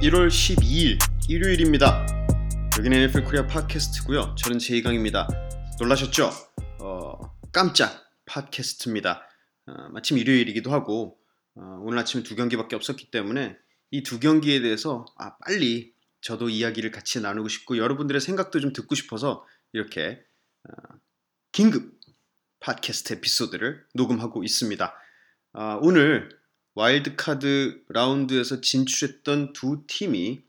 [0.00, 0.98] 1월 12일
[1.28, 2.06] 일요일입니다.
[2.78, 4.34] 여기는 NFL 코리아 팟캐스트고요.
[4.36, 5.28] 저는 제이강입니다.
[5.78, 6.30] 놀라셨죠?
[6.80, 7.12] 어,
[7.52, 9.28] 깜짝 팟캐스트입니다.
[9.66, 11.18] 어, 마침 일요일이기도 하고
[11.56, 13.58] 어, 오늘 아침에 두 경기밖에 없었기 때문에
[13.90, 15.92] 이 두 경기에 대해서 아, 빨리
[16.22, 19.44] 저도 이야기를 같이 나누고 싶고 여러분들의 생각도 좀 듣고 싶어서
[19.74, 20.24] 이렇게
[20.64, 20.72] 어,
[21.52, 21.98] 긴급
[22.60, 24.94] 팟캐스트 에피소드를 녹음하고 있습니다.
[25.52, 26.37] 아, 오늘
[26.78, 30.42] 와일드카드 라운드에서 진출했던 두 팀이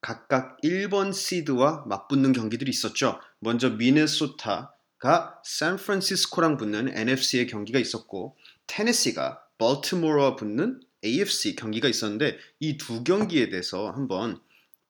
[0.00, 3.20] 각각 1번 시드와 맞붙는 경기들이 있었죠.
[3.38, 8.36] 먼저 미네소타가 샌프란시스코랑 붙는 NFC의 경기가 있었고
[8.66, 14.40] 테네시가 baltimore와 붙는 AFC 경기가 있었는데 이 두 경기에 대해서 한번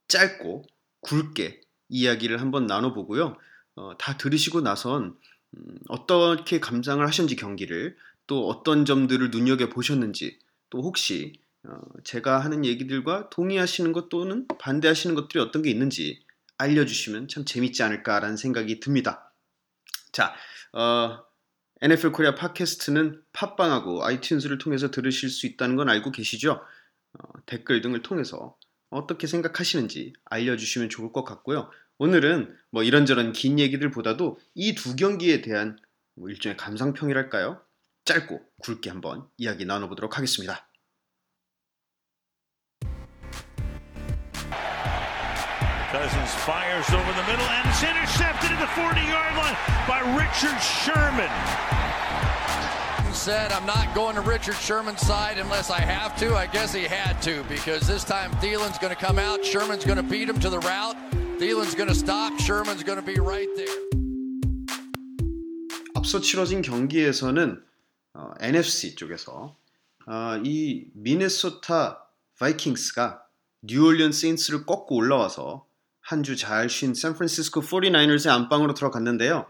[0.08, 0.64] 짧고
[1.02, 3.36] 굵게 이야기를 한번 나눠보고요.
[3.74, 5.14] 어, 다 들으시고 나선
[5.58, 10.38] 음, 어떻게 감상을 하셨는지 경기를 또 어떤 점들을 눈여겨 보셨는지
[10.70, 16.24] 또 혹시 어, 제가 하는 얘기들과 동의하시는 것 또는 반대하시는 것들이 어떤 게 있는지
[16.58, 19.32] 알려주시면 참 재밌지 않을까라는 생각이 듭니다.
[20.12, 20.34] 자,
[20.72, 21.24] 어,
[21.82, 26.52] NFL 코리아 팟캐스트는 팟빵하고 아이튠즈를 통해서 들으실 수 있다는 건 알고 계시죠?
[27.12, 28.56] 어, 댓글 등을 통해서
[28.88, 31.70] 어떻게 생각하시는지 알려주시면 좋을 것 같고요.
[31.98, 35.78] 오늘은 뭐 이런저런 긴 얘기들보다도 이 두 경기에 대한
[36.14, 37.60] 뭐 일종의 감상평이랄까요?
[38.05, 40.67] 짧고 굵게 한번 이야기 나눠보도록 하겠습니다.
[45.91, 49.55] Cousins fires over the middle and it's intercepted at the 40 yard line
[49.87, 51.29] by Richard Sherman.
[53.21, 56.33] said, I'm not going to Richard Sherman's side unless I have to.
[56.35, 59.45] I guess he had to because this time Thielen's going to come out.
[59.45, 60.95] Sherman's going to beat him to the route.
[61.37, 62.39] Thielen's going to stop.
[62.39, 64.01] Sherman's going to be right there.
[65.93, 67.61] 앞서 치러진 경기에서는
[68.16, 69.54] 어, NFC 쪽에서
[70.06, 72.06] 어, 이 미네소타
[72.38, 73.22] 바이킹스가
[73.62, 75.66] 뉴올리언 세인츠를 꺾고 올라와서
[76.00, 79.46] 한 주 잘 쉰 샌프란시스코 49ers의 안방으로 들어갔는데요.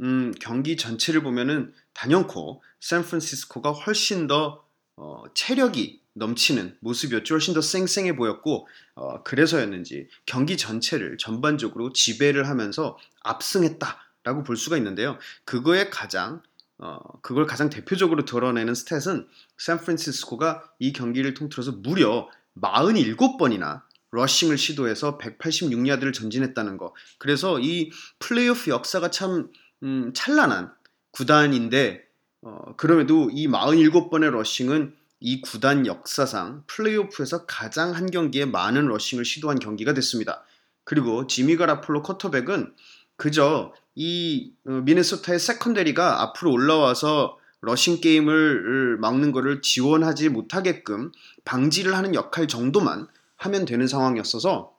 [0.00, 4.64] 음, 경기 전체를 보면은 단연코 샌프란시스코가 훨씬 더
[4.96, 7.34] 어, 체력이 넘치는 모습이었죠.
[7.34, 15.18] 훨씬 더 쌩쌩해 보였고 어, 그래서였는지 경기 전체를 전반적으로 지배를 하면서 압승했다라고 볼 수가 있는데요.
[15.44, 16.42] 그거에 가장
[16.82, 19.26] 어, 그걸 가장 대표적으로 드러내는 스탯은
[19.58, 23.82] 샌프란시스코가 이 경기를 통틀어서 무려 47번이나
[24.12, 26.94] 러싱을 시도해서 186야드를 전진했다는 거.
[27.18, 29.50] 그래서 이 플레이오프 역사가 참
[29.82, 30.72] 음, 찬란한
[31.12, 32.04] 구단인데
[32.42, 39.58] 어, 그럼에도 이 47번의 러싱은 이 구단 역사상 플레이오프에서 가장 한 경기에 많은 rushing을 시도한
[39.58, 40.44] 경기가 됐습니다.
[40.84, 42.74] 그리고 지미 가라폴로 쿼터백은
[43.16, 51.12] 그저 이 어, 미네소타의 secondary가 앞으로 올라와서 rushing 게임을 막는 것을 지원하지 못하게끔
[51.44, 54.74] 방지를 하는 역할 정도만 하면 되는 상황이었어서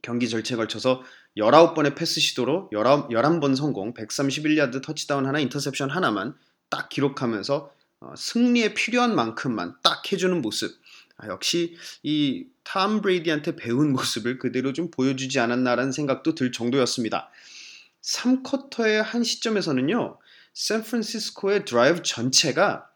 [0.00, 1.02] 경기 전체에 걸쳐서
[1.36, 6.34] 19번의 패스 시도로 19, 11번 성공, 131야드 터치다운 하나, interception 하나만
[6.70, 7.70] 딱 기록하면서
[8.00, 10.74] 어, 승리에 필요한 만큼만 딱 해주는 모습.
[11.18, 17.30] 아, 역시 이 탐 브레이디한테 배운 모습을 그대로 좀 보여주지 않았나라는 생각도 들 정도였습니다.
[18.08, 20.18] 3쿼터의 한 시점에서는요,
[20.54, 22.88] 샌프란시스코의 드라이브 전체가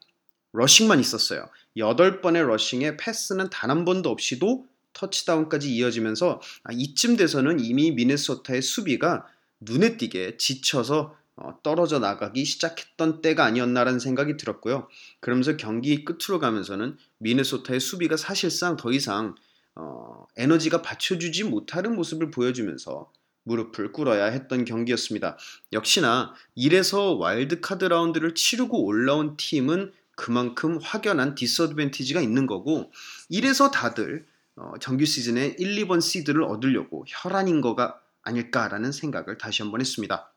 [0.52, 1.48] rushing만 있었어요.
[1.76, 9.26] 8번의 rushing에 패스는 단 한 번도 없이도 터치다운까지 이어지면서 아, 이쯤 돼서는 이미 미네소타의 수비가
[9.60, 14.88] 눈에 띄게 지쳐서 어, 떨어져 나가기 시작했던 때가 아니었나라는 생각이 들었고요.
[15.20, 19.34] 그러면서 경기 끝으로 가면서는 미네소타의 수비가 사실상 더 이상
[19.74, 23.10] 어, 에너지가 받쳐주지 못하는 모습을 보여주면서
[23.44, 25.36] 무릎을 꿇어야 했던 경기였습니다.
[25.72, 32.92] 역시나 이래서 와일드카드 라운드를 치르고 올라온 팀은 그만큼 확연한 disadvantage가 있는 거고
[33.28, 34.26] 이래서 다들
[34.56, 40.32] 어, 정규 시즌에 1, 2번 시드를 얻으려고 혈안인 거가 아닐까라는 생각을 다시 한번 했습니다.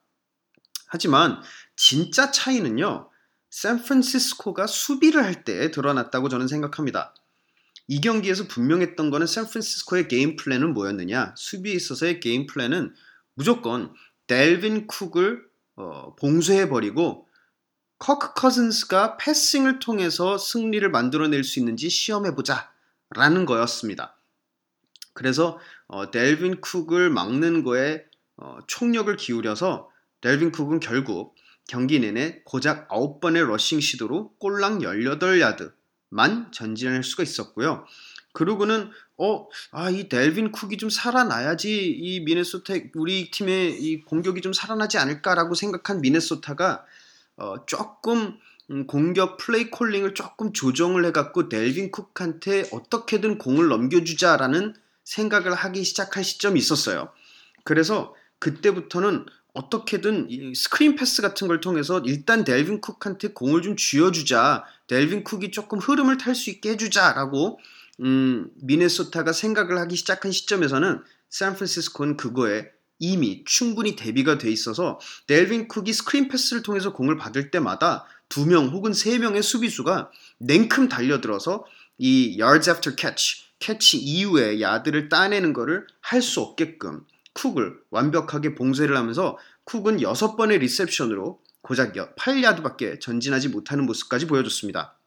[0.88, 1.42] 하지만
[1.76, 3.10] 진짜 차이는요.
[3.50, 7.14] 샌프란시스코가 수비를 할 때 드러났다고 저는 생각합니다.
[7.88, 11.36] 이 경기에서 분명했던 거는 샌프란시스코의 game plan은 뭐였느냐?
[11.38, 12.94] 수비에 있어서의 game plan은
[13.36, 13.94] 무조건
[14.28, 15.46] 델빈 쿡을
[15.76, 17.28] 어, 봉쇄해 버리고
[18.00, 22.72] 커크 커즌스가 passing을 통해서 승리를 만들어낼 수 있는지 시험해 보자.
[23.12, 24.18] 라는 거였습니다.
[25.14, 28.04] 그래서 어, 델빈 쿡을 막는 거에
[28.38, 29.90] 어, 총력을 기울여서
[30.22, 31.36] 델빈 쿡은 결국
[31.68, 35.74] 경기 내내 고작 9번의 rushing 시도로 꼴랑 18야드
[36.16, 37.86] 만 전진할 수가 있었고요.
[38.32, 44.54] 그러고는 어, 아, 이 델빈 쿡이 좀 살아나야지 이 미네소타 우리 팀의 이 공격이 좀
[44.54, 46.86] 살아나지 않을까라고 생각한 미네소타가
[47.38, 48.38] 어, 조금
[48.72, 54.74] 음, 공격 play calling을 조금 조정을 해갖고 델빈 쿡한테 어떻게든 공을 넘겨주자라는
[55.04, 57.10] 생각을 하기 시작할 시점이 있었어요.
[57.64, 64.66] 그래서 그때부터는 어떻게든 screen pass 같은 걸 통해서 일단 델빈 쿡한테 공을 좀 쥐어주자.
[64.88, 67.60] 델빈 쿡이 조금 흐름을 탈 수 있게 해주자라고
[68.02, 72.68] 음, 미네소타가 생각을 하기 시작한 시점에서는 샌프란시스코는 그거에
[73.00, 78.68] 이미 충분히 대비가 돼 있어서 델빈 쿡이 screen pass를 통해서 공을 받을 때마다 두 명
[78.70, 81.66] 혹은 세 명의 수비수가 냉큼 달려들어서
[81.98, 88.98] 이 yards after catch, 캐치 이후에 야드를 따내는 것을 할 수 없게끔 쿡을 완벽하게 봉쇄를
[88.98, 95.00] 하면서 쿡은 6번의 reception으로 고작 8야드밖에 전진하지 못하는 모습까지 보여줬습니다.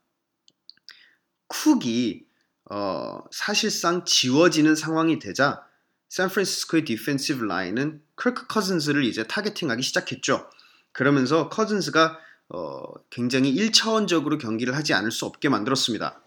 [1.46, 2.24] 쿡이
[2.64, 5.64] 어, 사실상 지워지는 상황이 되자
[6.08, 10.50] 샌프란시스코의 defensive line은 커크 커즌스를 이제 targeting하기 시작했죠.
[10.90, 12.18] 그러면서 커즌스가
[12.48, 16.20] 어, 굉장히 1차원적으로 경기를 하지 않을 수 없게 만들었습니다.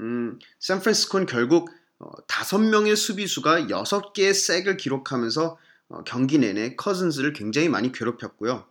[0.00, 1.70] 음, 샌프란시스코는 결국
[2.00, 5.58] 어, 5명의 수비수가 6개의 sack을 기록하면서
[5.90, 8.68] 어, 경기 내내 커즌스를 굉장히 많이 괴롭혔고요.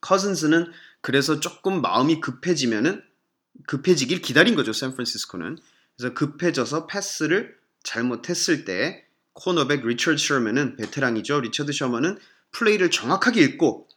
[0.00, 3.02] 커즌스는 그래서 조금 마음이 급해지면은
[3.66, 5.58] 급해지길 기다린 거죠, 샌프란시스코는.
[5.96, 11.40] 그래서 급해져서 패스를 잘못했을 때 cornerback 리처드 셔먼은 베테랑이죠.
[11.40, 12.18] 리처드 셔먼은
[12.52, 13.88] 플레이를 정확하게 읽고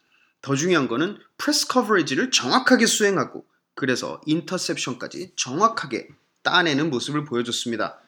[0.42, 6.08] 더 중요한 거는 press coverage를 정확하게 수행하고 그래서 interception까지 정확하게
[6.42, 7.98] 따내는 모습을 보여줬습니다.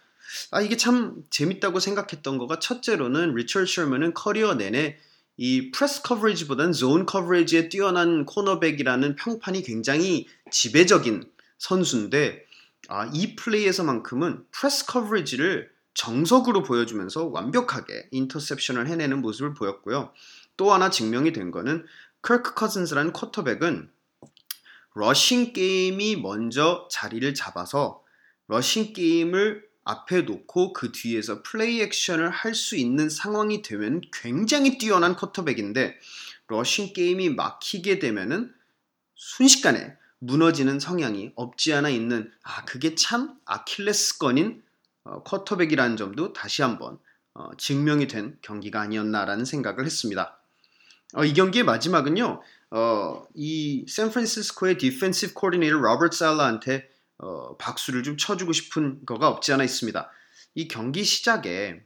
[0.50, 4.98] 아 이게 참 재밌다고 생각했던 거가 첫째로는 리처드 셔먼은 커리어 내내
[5.36, 12.44] 이 press coverage보다는 zone coverage에 뛰어난 cornerback이라는 평판이 굉장히 지배적인 선수인데
[12.88, 20.12] 아, 이 플레이에서만큼은 press coverage를 정석으로 보여주면서 완벽하게 interception을 해내는 모습을 보였고요.
[20.56, 21.84] 또 하나 증명이 된 거는
[22.20, 23.90] 커크 커즌스라는 쿼터백은
[24.94, 28.02] rushing 게임이 먼저 자리를 잡아서
[28.48, 35.14] rushing 게임을 앞에 놓고 그 뒤에서 play action을 할 수 있는 상황이 되면 굉장히 뛰어난
[35.14, 35.96] 쿼터백인데
[36.48, 38.52] rushing 게임이 막히게 되면은
[39.14, 44.62] 순식간에 무너지는 성향이 없지 않아 있는 아 그게 참 아킬레스건인
[45.04, 46.98] 어, 쿼터백이라는 점도 다시 한번
[47.34, 50.40] 어, 증명이 된 경기가 아니었나라는 생각을 했습니다.
[51.14, 52.42] 어, 이 경기의 마지막은요.
[52.70, 56.88] 어, 이 샌프란시스코의 defensive coordinator 로버트 살라한테
[57.18, 60.10] 어, 박수를 좀 쳐주고 싶은 거가 없지 않아 있습니다.
[60.54, 61.82] 이 경기 시작에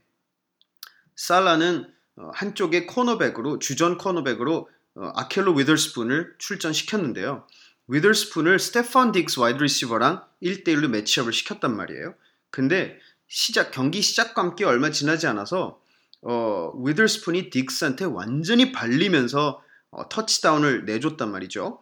[1.15, 7.47] 살라는 어, 한쪽의 cornerback으로 주전 cornerback으로 어, 아켈로 위더스푼을 출전시켰는데요.
[7.87, 12.15] 위더스푼을 스테판 딕스 wide receiver랑 1대1로 matchup을 시켰단 말이에요.
[12.49, 15.81] 근데 시작 경기 시작과 함께 얼마 지나지 않아서
[16.21, 21.81] 어, 위더스푼이 딕스한테 완전히 발리면서 어, 터치다운을 내줬단 말이죠.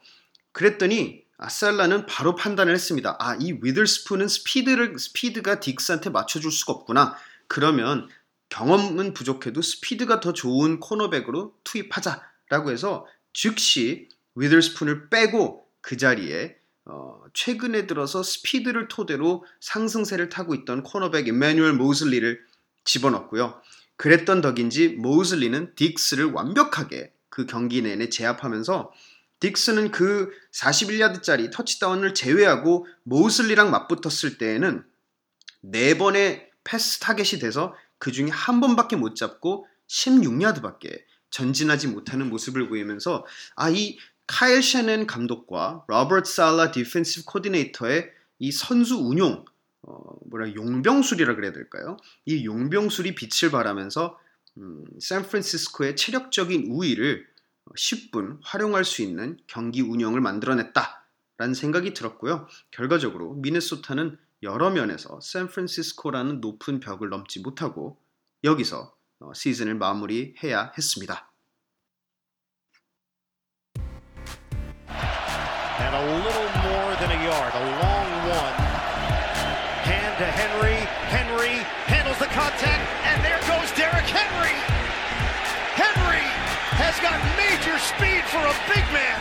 [0.52, 3.16] 그랬더니 아살라는 바로 판단을 했습니다.
[3.20, 7.16] 아, 이 위더스푼은 스피드를 스피드가 딕스한테 맞춰줄 수가 없구나.
[7.48, 8.08] 그러면
[8.50, 17.88] 경험은 부족해도 스피드가 더 좋은 코너백으로 투입하자라고 해서 즉시 위더스푼을 빼고 그 자리에 어, 최근에
[17.88, 22.40] 들어서 스피드를 토대로 상승세를 타고 있던 cornerback 이메뉴얼 모슬리를
[22.84, 23.62] 집어넣고요.
[23.96, 28.92] 그랬던 덕인지 모슬리는 딕스를 완벽하게 그 경기 내내 제압하면서
[29.40, 34.84] 딕스는 그 41야드짜리 터치다운을 제외하고 모슬리랑 맞붙었을 때에는
[35.64, 43.26] 4번의 패스 타겟이 돼서 그 중에 한 번밖에 못 잡고 16야드밖에 전진하지 못하는 모습을 보이면서
[43.56, 43.98] 아 이
[44.30, 49.44] 카일 섀너핸 감독과 로버트 살라 defensive coordinator의 이 선수 운용
[49.82, 49.98] 어,
[50.30, 51.98] 뭐라 용병술이라 그래야 될까요?
[52.26, 54.20] 이 용병술이 빛을 발하면서
[54.58, 57.26] 음, 샌프란시스코의 체력적인 우위를
[57.76, 62.48] 10분 활용할 수 있는 경기 운영을 만들어냈다라는 생각이 들었고요.
[62.72, 68.00] 결과적으로 미네소타는 여러 면에서 샌프란시스코라는 높은 벽을 넘지 못하고
[68.44, 71.30] 여기서 어, 시즌을 마무리해야 했습니다.
[75.80, 77.54] and a little more than a yard.
[77.56, 78.56] A long one.
[79.90, 80.80] Hand to Henry.
[81.10, 81.56] Henry
[81.88, 82.69] handles the contact,
[87.80, 89.20] speed for a big man,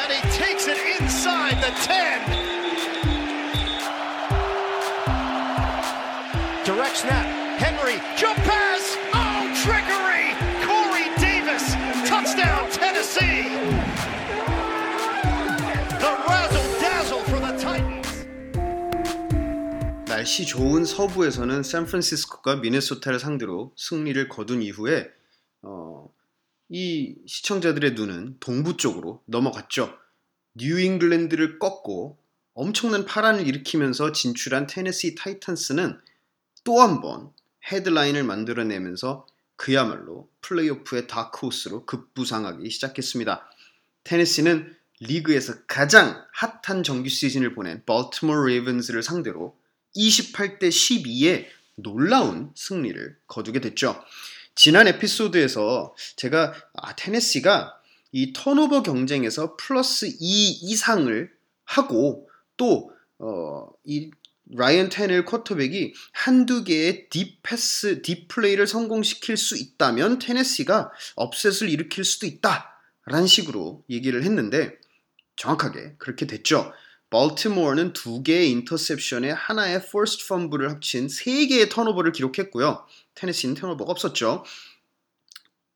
[0.00, 2.50] and he takes it inside the 10.
[6.64, 7.26] Direct snap.
[7.58, 8.96] Henry, jump pass.
[9.12, 10.32] Oh, trickery.
[10.64, 11.74] Corey Davis,
[12.08, 13.48] touchdown, Tennessee.
[16.00, 18.08] The razzle dazzle for the Titans.
[20.06, 25.19] 날씨 좋은 서부에서는 샌프란시스코가 미네소타를 상대로 승리를 거둔 이후에 어,
[26.70, 29.92] 이 시청자들의 눈은 동부 쪽으로 넘어갔죠.
[30.54, 32.18] 뉴잉글랜드를 꺾고
[32.54, 35.98] 엄청난 파란을 일으키면서 진출한 테네시 타이탄스는
[36.64, 37.32] 또 한 번
[37.70, 43.50] 헤드라인을 만들어내면서 그야말로 플레이오프의 다크호스로 급부상하기 시작했습니다.
[44.04, 49.58] 테네시는 리그에서 가장 핫한 정규 시즌을 보낸 baltimore 레이븐스를 상대로
[49.96, 54.02] 28대 12의 놀라운 승리를 거두게 됐죠.
[54.54, 57.74] 지난 에피소드에서 제가 아, 테네시가
[58.12, 61.30] 이 턴오버 경쟁에서 플러스 2 이상을
[61.64, 64.10] 하고 또 어, 이
[64.52, 72.04] 라이언 테너힐 쿼터백이 한두 개의 deep pass, deep play를 성공시킬 수 있다면 테네시가 upset을 일으킬
[72.04, 72.76] 수도 있다
[73.06, 74.72] 라는 식으로 얘기를 했는데
[75.36, 76.72] 정확하게 그렇게 됐죠.
[77.10, 82.86] 벌티모어는 두 개의 interception에 하나의 forced fumble을 합친 세 개의 턴오버를 기록했고요.
[83.20, 84.44] 테네시는 턴오버가 없었죠.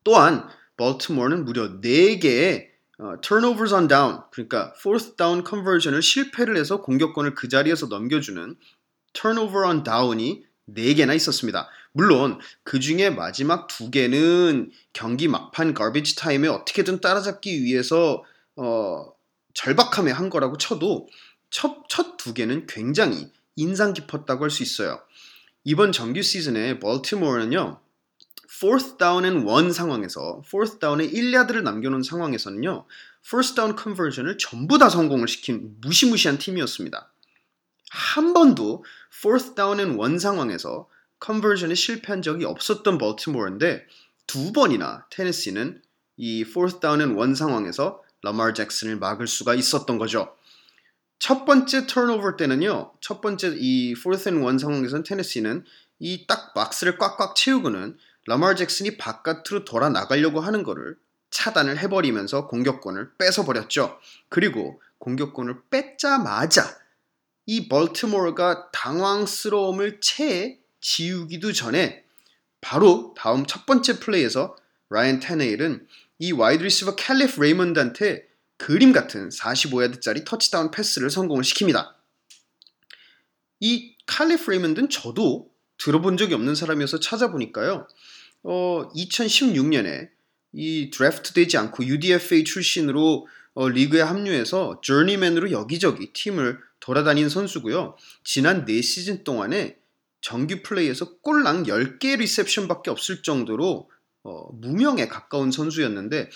[0.03, 0.47] 또한
[0.77, 7.49] baltimore는 무려 4개의 어, turnovers on down, 그러니까 fourth down conversion을 실패를 해서 공격권을 그
[7.49, 8.55] 자리에서 넘겨주는
[9.13, 11.69] turnover on down이 4개나 있었습니다.
[11.91, 18.23] 물론 그 중에 마지막 두 개는 경기 막판 garbage time에 어떻게든 따라잡기 위해서
[18.55, 19.13] 어,
[19.53, 21.07] 절박함에 한 거라고 쳐도
[21.49, 25.01] 첫두 개는 굉장히 인상 깊었다고 할 수 있어요.
[25.67, 27.79] 이번 정규 시즌에 벌티모어는요.
[28.47, 32.85] fourth down and one 상황에서 fourth down에 1야드를 남겨놓은 상황에서는요.
[33.25, 37.11] first down conversion을 전부 다 성공을 시킨 무시무시한 팀이었습니다.
[37.89, 40.87] 한 번도 fourth down and one 상황에서
[41.19, 43.87] 컨버전에 실패한 적이 없었던 벌티모어인데
[44.27, 45.81] 두 번이나 테네시는
[46.17, 50.35] 이 fourth down and one 상황에서 라마르 잭슨을 막을 수가 있었던 거죠.
[51.19, 52.93] 첫 번째 턴오버 때는요.
[53.01, 53.95] 첫 번째 4th
[54.27, 55.65] and 1 상황에서는 테네시는
[55.99, 60.97] 이딱 박스를 꽉꽉 채우고는 라마르 잭슨이 바깥으로 돌아 나가려고 하는 거를
[61.29, 63.99] 차단을 해버리면서 공격권을 뺏어버렸죠.
[64.29, 66.77] 그리고 공격권을 뺏자마자
[67.45, 72.03] 이 벌티모어가 당황스러움을 채 지우기도 전에
[72.61, 74.55] 바로 다음 첫 번째 플레이에서
[74.89, 75.87] 라이언 테너힐은
[76.19, 78.24] 이 wide receiver 칼리프 레이먼드한테
[78.57, 81.93] 그림 같은 45야드짜리 터치다운 패스를 성공을 시킵니다.
[83.59, 87.87] 이 칼리프 레이먼드는 저도 들어본 적이 없는 사람이어서 찾아보니까요.
[88.43, 90.09] 어, 2016년에
[90.53, 97.95] 이 드래프트 되지 않고 UDFA 출신으로 어, 리그에 합류해서 journeyman으로 여기저기 팀을 돌아다닌 선수고요.
[98.23, 99.77] 지난 4시즌 동안에
[100.21, 103.89] 정규 플레이에서 꼴랑 10개 reception밖에 없을 정도로
[104.23, 106.29] 어, 무명에 가까운 선수였는데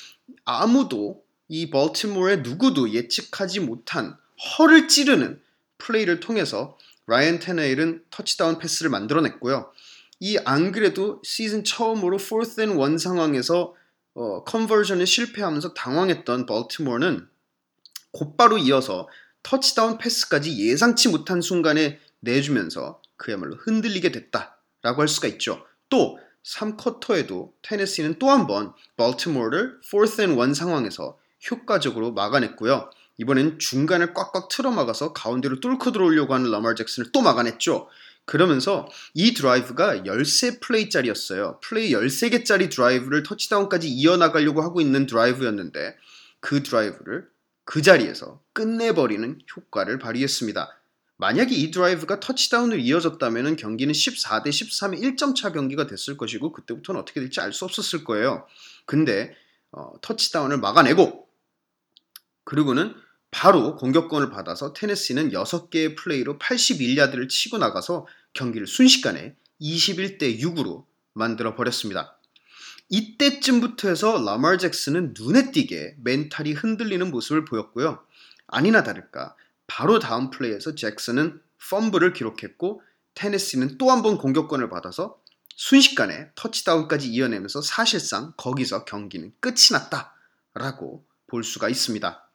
[0.45, 4.15] 아무도 이 벌티모어의 누구도 예측하지 못한
[4.57, 5.41] 허를 찌르는
[5.79, 6.77] 플레이를 통해서
[7.07, 9.71] 라이언 테너힐은 터치다운 패스를 만들어냈고요.
[10.21, 13.73] 이 안 그래도 시즌 처음으로 4th and 1 상황에서
[14.13, 17.27] 어, conversion에 실패하면서 당황했던 벌티모어는
[18.11, 19.07] 곧바로 이어서
[19.43, 25.65] 터치다운 패스까지 예상치 못한 순간에 내주면서 그야말로 흔들리게 됐다라고 할 수가 있죠.
[25.89, 31.17] 또 3쿼터에도 테네시는 또 한 번 벌티모어를 4th and 1 상황에서
[31.49, 32.89] 효과적으로 막아냈고요.
[33.17, 37.89] 이번엔 중간을 꽉꽉 틀어 막아서 가운데로 뚫고 들어오려고 하는 라말 잭슨을 또 막아냈죠.
[38.25, 41.59] 그러면서 이 드라이브가 13플레이짜리였어요.
[41.61, 45.97] 플레이 13개짜리 드라이브를 터치다운까지 이어나가려고 하고 있는 드라이브였는데
[46.39, 47.27] 그 드라이브를
[47.65, 50.75] 그 자리에서 끝내버리는 효과를 발휘했습니다.
[51.17, 57.19] 만약에 이 드라이브가 터치다운으로 이어졌다면 경기는 14대 13의 1점 차 경기가 됐을 것이고 그때부터는 어떻게
[57.19, 58.45] 될지 알 수 없었을 거예요.
[58.85, 59.35] 근데
[59.71, 61.28] 어, 터치다운을 막아내고
[62.43, 62.95] 그리고는
[63.31, 72.17] 바로 공격권을 받아서 테네시는 6개의 플레이로 81야드를 치고 나가서 경기를 순식간에 21대 6으로 만들어 버렸습니다.
[72.89, 78.03] 이때쯤부터 해서 라말 잭슨은 눈에 띄게 멘탈이 흔들리는 모습을 보였고요.
[78.47, 79.35] 아니나 다를까
[79.67, 82.81] 바로 다음 플레이에서 잭슨은 fumble을 기록했고
[83.13, 85.21] 테네시는 또 한 번 공격권을 받아서
[85.55, 92.28] 순식간에 터치다운까지 이어내면서 사실상 거기서 경기는 끝이 났다라고 볼 수가 있습니다.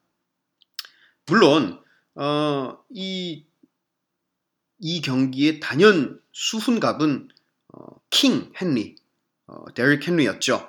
[1.26, 1.78] 물론
[2.14, 3.44] 어, 이,
[4.78, 7.28] 이 경기의 단연 수훈갑은
[7.72, 8.96] 어, 킹 헨리,
[9.46, 10.68] 어, 데릭 헨리였죠.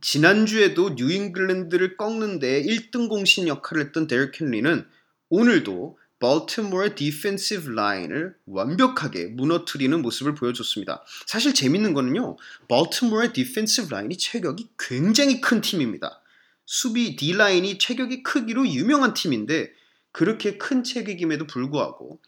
[0.00, 4.86] 지난주에도 뉴잉글랜드를 꺾는데 1등 공신 역할을 했던 데릭 헨리는
[5.30, 11.04] 오늘도 벌티모어의 defensive line을 완벽하게 무너뜨리는 모습을 보여줬습니다.
[11.26, 12.36] 사실 재밌는 거는요.
[12.68, 16.22] 벌티모어의 defensive line이 체격이 굉장히 큰 팀입니다.
[16.66, 19.72] 수비 D line이 체격이 크기로 유명한 팀인데
[20.14, 22.20] 그렇게 큰 체격임에도 불구하고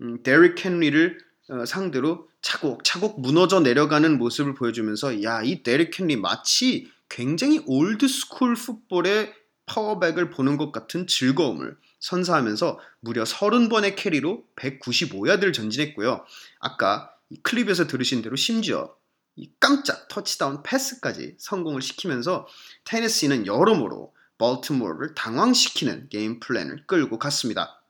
[0.00, 1.18] 음, 데릭 헨리를
[1.50, 8.54] 어, 상대로 차곡차곡 무너져 내려가는 모습을 보여주면서 야 이 데릭 헨리 마치 굉장히 old school
[8.54, 9.34] football의
[9.66, 16.24] power back을 보는 것 같은 즐거움을 선사하면서 무려 30번의 carry로 195야드를 전진했고요.
[16.60, 18.94] 아까 클립에서 들으신 대로 심지어
[19.34, 22.46] 이 깜짝 터치다운 패스까지 성공을 시키면서
[22.84, 27.80] 테네시는 여러모로 벌티모어를 당황시키는 game plan을 끌고 갔습니다.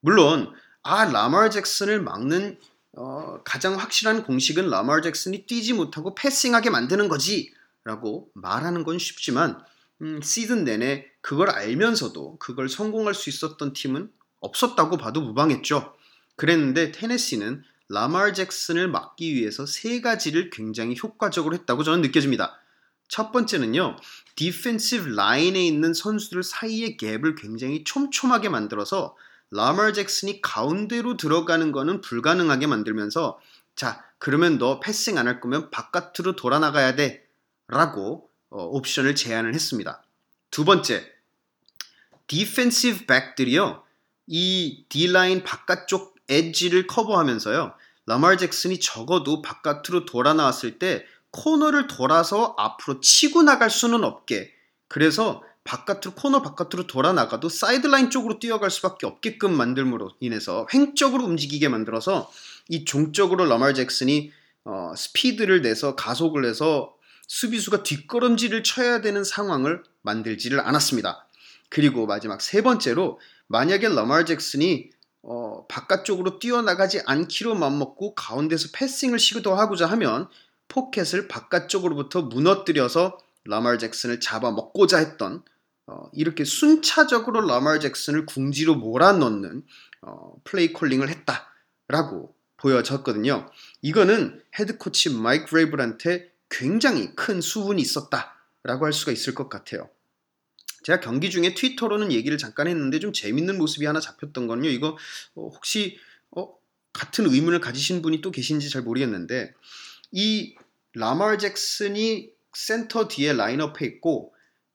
[0.00, 0.50] 물론
[0.82, 2.58] 아 라말 잭슨을 막는
[2.96, 7.52] 어, 가장 확실한 공식은 라말 잭슨이 뛰지 못하고 passing하게 만드는 거지
[7.84, 9.62] 라고 말하는 건 쉽지만
[10.00, 15.94] 음, 시즌 내내 그걸 알면서도 그걸 성공할 수 있었던 팀은 없었다고 봐도 무방했죠.
[16.36, 22.61] 그랬는데 테네시는 라말 잭슨을 막기 위해서 세 가지를 굉장히 효과적으로 했다고 저는 느껴집니다.
[23.12, 23.96] 첫 번째는요,
[24.36, 29.14] defensive line에 있는 선수들 사이의 갭을 굉장히 촘촘하게 만들어서
[29.50, 33.38] 라말 잭슨이 가운데로 들어가는 거는 불가능하게 만들면서
[33.76, 37.28] 자, 그러면 너 passing 안 할 거면 바깥으로 돌아 나가야 돼.
[37.68, 40.02] 라고 어, 옵션을 제안을 했습니다.
[40.50, 41.06] 두 번째,
[42.28, 43.82] defensive back들이요.
[44.26, 47.74] 이 D line 바깥쪽 엣지를 커버하면서요.
[48.06, 54.52] 라말 잭슨이 적어도 바깥으로 돌아 나왔을 때 코너를 돌아서 앞으로 치고 나갈 수는 없게
[54.88, 61.68] 그래서 바깥으로 코너 바깥으로 돌아 나가도 사이드라인 쪽으로 뛰어갈 수밖에 없게끔 만들므로 인해서 횡적으로 움직이게
[61.68, 62.30] 만들어서
[62.68, 64.32] 이 종적으로 라말 잭슨이
[64.64, 66.94] 어, 스피드를 내서 가속을 해서
[67.26, 71.26] 수비수가 뒷걸음질을 쳐야 되는 상황을 만들지를 않았습니다.
[71.68, 74.90] 그리고 마지막 세 번째로 만약에 라말 잭슨이
[75.22, 80.28] 어, 바깥쪽으로 뛰어나가지 않기로 맘먹고 가운데서 패싱을 시도하고자 하면
[80.72, 85.44] 포켓을 바깥쪽으로부터 무너뜨려서 라말 잭슨을 잡아먹고자 했던
[85.86, 89.64] 어, 이렇게 순차적으로 라말 잭슨을 궁지로 몰아넣는
[90.00, 93.50] 어, 플레이 콜링을 했다라고 보여졌거든요.
[93.82, 99.90] 이거는 head coach 마이크 브레이블한테 굉장히 큰 수훈이 있었다라고 할 수가 있을 것 같아요.
[100.84, 104.70] 제가 경기 중에 트위터로는 얘기를 잠깐 했는데 좀 재밌는 모습이 하나 잡혔던 건요.
[104.70, 104.96] 이거
[105.34, 105.98] 어, 혹시
[106.30, 106.54] 어,
[106.94, 109.52] 같은 의문을 가지신 분이 또 계신지 잘 모르겠는데
[110.12, 110.54] 이
[110.94, 114.34] 라말 잭슨이 센터 뒤에 라인업에 있고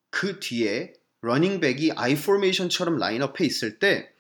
[0.10, 4.18] 그 뒤에 running back이 I formation처럼 라인업에 있을 때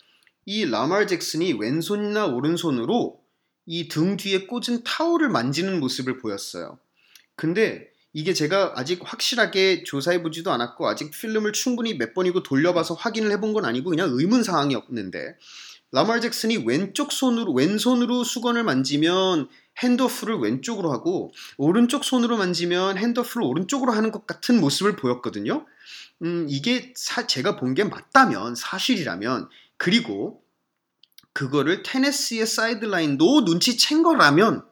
[0.49, 3.21] 이 라말 잭슨이 왼손이나 오른손으로
[3.65, 6.79] 이 등 뒤에 꽂은 타올을 만지는 모습을 보였어요.
[7.35, 13.51] 근데 이게 제가 아직 확실하게 조사해보지도 않았고 아직 필름을 충분히 몇 번이고 돌려봐서 확인을 해본
[13.51, 15.35] 건 아니고 그냥 의문 사항이었는데
[15.91, 19.49] 라말 잭슨이 왼쪽 손으로 왼손으로 수건을 만지면
[19.83, 25.65] 핸드오프를 왼쪽으로 하고 오른쪽 손으로 만지면 핸드오프를 오른쪽으로 하는 것 같은 모습을 보였거든요.
[26.23, 30.41] 음, 이게 사, 제가 본 게 맞다면 사실이라면 그리고
[31.33, 34.65] 그거를 테네시의 사이드라인도 눈치챈 거라면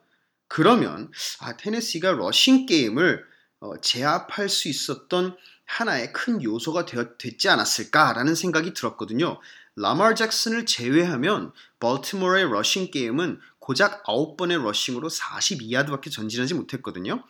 [0.48, 3.24] 그러면 아 테네시가 rushing game을
[3.60, 9.40] 어, 제압할 수 있었던 하나의 큰 요소가 되었, 됐지 않았을까라는 생각이 들었거든요.
[9.76, 17.24] 라말 잭슨을 제외하면 벌티모어의 rushing game은 고작 9번의 rushing으로 42야드밖에 전진하지 못했거든요.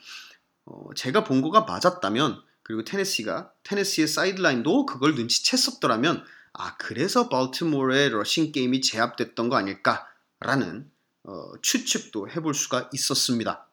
[0.66, 8.52] 어, 제가 본 거가 맞았다면 그리고 테네시가 테네시의 사이드라인도 그걸 눈치챘었더라면 아 그래서 벌티모어의 rushing
[8.52, 10.92] game이 제압됐던 거 아닐까라는
[11.24, 13.70] 어, 추측도 해볼 수가 있었습니다.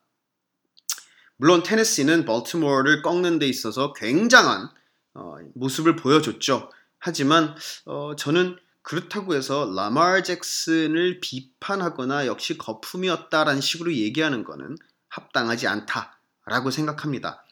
[1.39, 4.71] 물론 테네시는 벌티모어를 꺾는 데 있어서 굉장한
[5.15, 6.71] 어, 모습을 보여줬죠.
[6.99, 14.77] 하지만 어, 저는 그렇다고 해서 라말 잭슨을 비판하거나 역시 거품이었다라는 식으로 얘기하는 것은
[15.09, 17.45] 합당하지 않다라고 생각합니다.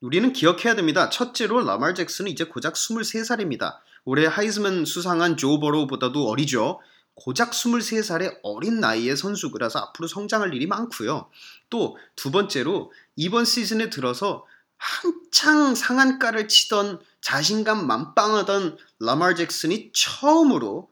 [0.00, 1.08] 우리는 기억해야 됩니다.
[1.08, 3.78] 첫째로 라말 잭슨은 이제 고작 23살입니다.
[4.04, 6.80] 올해 하이즈먼 수상한 조 버로우보다도 어리죠.
[7.14, 11.30] 고작 23살의 어린 나이의 선수라서 앞으로 성장할 일이 많고요.
[11.70, 14.44] 또 두 번째로 이번 시즌에 들어서
[14.76, 20.90] 한창 상한가를 치던 자신감 만빵하던 라말 잭슨이 처음으로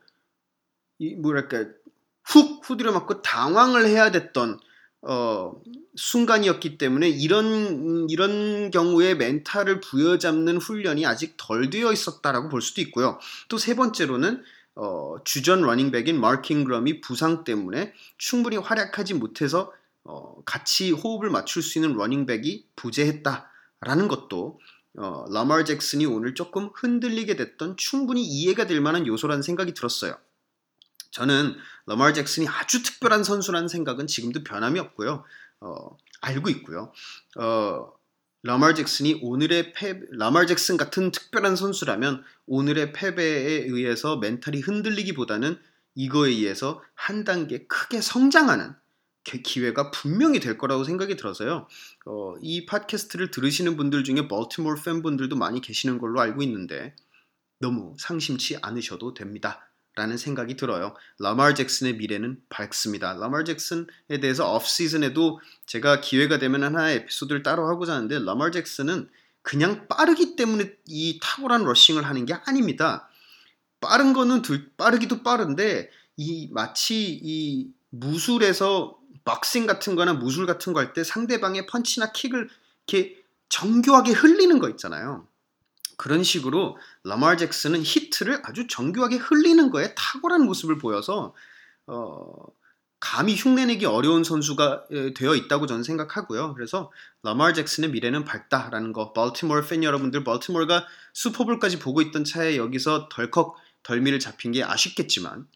[0.98, 1.66] 이 뭐랄까
[2.24, 4.58] 훅 후드려 맞고 당황을 해야 됐던
[5.02, 5.60] 어,
[5.96, 13.18] 순간이었기 때문에 이런 이런 경우에 mental을 부여잡는 훈련이 아직 덜 되어 있었다라고 볼 수도 있고요.
[13.48, 14.42] 또 세 번째로는
[14.74, 19.72] 어, 주전 running back인 마크 잉그램이 부상 때문에 충분히 활약하지 못해서
[20.04, 23.50] 어, 같이 호흡을 맞출 수 있는 running back이 부재했다
[23.82, 24.58] 라는 것도
[24.98, 30.16] 어, 라말 잭슨이 오늘 조금 흔들리게 됐던 충분히 이해가 될 만한 요소라는 생각이 들었어요.
[31.10, 31.54] 저는
[31.86, 35.24] 라말 잭슨이 아주 특별한 선수라는 생각은 지금도 변함이 없고요.
[35.60, 36.92] 어, 알고 있고요.
[37.38, 37.92] 어,
[38.42, 45.58] 라말 잭슨이 오늘의 패 라말 잭슨 같은 특별한 선수라면 오늘의 패배에 의해서 멘탈이 흔들리기보다는
[45.94, 48.74] 이거에 의해서 한 단계 크게 성장하는
[49.24, 51.68] 기회가 분명히 될 거라고 생각이 들어서요.
[52.06, 56.94] 어, 이 팟캐스트를 들으시는 분들 중에 멀티몰 팬분들도 많이 계시는 걸로 알고 있는데
[57.60, 59.68] 너무 상심치 않으셔도 됩니다.
[59.94, 60.94] 라는 생각이 들어요.
[61.18, 63.12] 라말 잭슨의 미래는 밝습니다.
[63.12, 69.10] 라말 잭슨에 대해서 off season에도 제가 기회가 되면 하나의 에피소드를 따로 하고자 하는데 라말 잭슨은
[69.42, 73.10] 그냥 빠르기 때문에 이 탁월한 rushing을 하는 게 아닙니다.
[73.80, 80.80] 빠른 거는 둘, 빠르기도 빠른데 이 마치 이 무술에서 boxing 같은 거나 무술 같은 거
[80.80, 82.48] 할 때 상대방의 펀치나 킥을
[82.86, 85.26] 이렇게 정교하게 흘리는 거 있잖아요.
[85.96, 91.34] 그런 식으로 라말 잭슨은 히트를 아주 정교하게 흘리는 거에 탁월한 모습을 보여서
[91.86, 92.32] 어,
[92.98, 96.54] 감히 흉내내기 어려운 선수가 에, 되어 있다고 저는 생각하고요.
[96.54, 96.90] 그래서
[97.22, 99.12] 라말 잭슨의 미래는 밝다라는 거.
[99.12, 105.46] baltimore 팬 여러분들, baltimore가 슈퍼볼까지 보고 있던 차에 여기서 덜컥 덜미를 잡힌 게 아쉽겠지만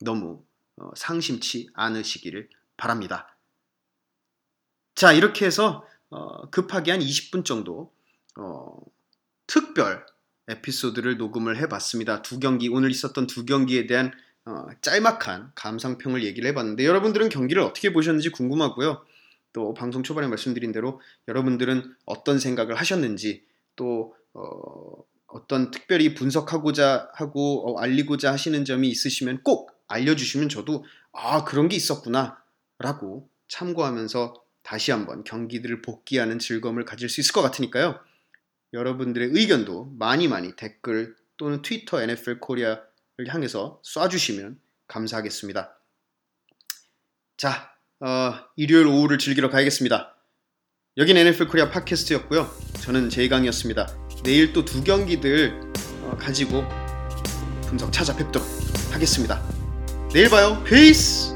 [0.00, 0.42] 너무
[0.76, 3.36] 어, 상심치 않으시기를 바랍니다.
[4.94, 7.92] 자 이렇게 해서 어, 급하게 한 20분 정도
[8.36, 8.76] 어,
[9.46, 10.04] 특별
[10.48, 12.22] 에피소드를 녹음을 해봤습니다.
[12.22, 14.12] 두 경기 오늘 있었던 두 경기에 대한
[14.44, 19.04] 어, 짤막한 감상평을 얘기를 해봤는데 여러분들은 경기를 어떻게 보셨는지 궁금하고요.
[19.52, 23.44] 또 방송 초반에 말씀드린 대로 여러분들은 어떤 생각을 하셨는지
[23.76, 25.04] 또 어,
[25.48, 31.76] 떤 특별히 분석하고자 하고 어, 알리고자 하시는 점이 있으시면 꼭 알려주시면 저도 아 그런 게
[31.76, 32.41] 있었구나
[32.82, 37.98] 라고 참고하면서 다시 한번 경기들을 복기하는 즐거움을 가질 수 있을 것 같으니까요.
[38.72, 42.82] 여러분들의 의견도 많이 많이 댓글 또는 트위터 NFL 코리아를
[43.28, 45.78] 향해서 쏴주시면 감사하겠습니다.
[47.36, 50.16] 자, 어, 일요일 오후를 즐기러 가야겠습니다.
[50.98, 52.48] 여긴 NFL 코리아 팟캐스트였고요.
[52.82, 53.86] 저는 제이강이었습니다.
[54.24, 55.60] 내일 또 두 경기들
[56.02, 56.64] 어, 가지고
[57.66, 58.46] 분석 찾아뵙도록
[58.92, 59.42] 하겠습니다.
[60.12, 60.62] 내일 봐요.
[60.64, 61.31] 페이스!